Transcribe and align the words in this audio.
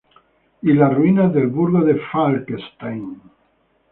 Y 0.63 0.73
las 0.73 0.95
ruinas 0.95 1.31
del 1.31 1.45
Burgo 1.45 1.81
de 1.83 1.93
Falkenstein. 2.11 3.21